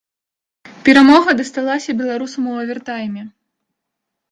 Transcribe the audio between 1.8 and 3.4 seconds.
беларусам у авертайме.